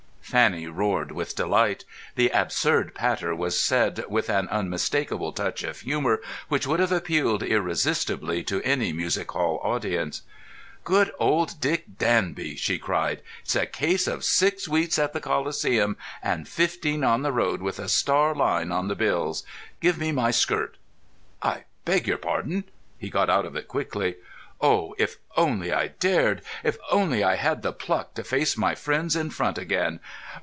Fanny 0.31 0.65
roared 0.65 1.11
with 1.11 1.35
delight. 1.35 1.83
The 2.15 2.29
absurd 2.29 2.95
patter 2.95 3.35
was 3.35 3.59
said 3.59 4.05
with 4.07 4.29
an 4.29 4.47
unmistakable 4.47 5.33
touch 5.33 5.61
of 5.63 5.81
humour 5.81 6.21
which 6.47 6.65
would 6.65 6.79
have 6.79 6.93
appealed 6.93 7.43
irresistibly 7.43 8.41
to 8.45 8.61
any 8.63 8.93
music 8.93 9.29
hall 9.33 9.59
audience. 9.61 10.21
"Good 10.85 11.11
old 11.19 11.59
Dick 11.59 11.83
Danby!" 11.97 12.55
she 12.55 12.79
cried. 12.79 13.21
"It's 13.43 13.57
a 13.57 13.65
case 13.65 14.07
of 14.07 14.23
six 14.23 14.69
weeks 14.69 14.97
at 14.97 15.11
the 15.11 15.19
Coliseum 15.19 15.97
and 16.23 16.47
fifteen 16.47 17.03
on 17.03 17.23
the 17.23 17.33
road, 17.33 17.61
with 17.61 17.77
a 17.77 17.89
star 17.89 18.33
line 18.33 18.71
on 18.71 18.87
the 18.87 18.95
bills. 18.95 19.43
Give 19.81 19.97
me 19.97 20.13
my 20.13 20.31
skirt." 20.31 20.77
"I 21.41 21.65
beg 21.83 22.07
your 22.07 22.17
pardon!" 22.17 22.63
He 22.97 23.09
got 23.09 23.29
out 23.29 23.45
of 23.45 23.57
it 23.57 23.67
quickly. 23.67 24.15
"Oh, 24.63 24.93
if 24.99 25.15
only 25.35 25.73
I 25.73 25.87
dared! 25.87 26.43
If 26.63 26.77
only 26.91 27.23
I 27.23 27.33
had 27.35 27.63
the 27.63 27.73
pluck 27.73 28.13
to 28.13 28.23
face 28.23 28.55
my 28.55 28.75
friends 28.75 29.15
in 29.15 29.31
front 29.31 29.57
again! 29.57 29.99